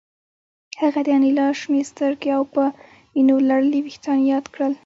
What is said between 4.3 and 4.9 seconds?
یاد کړل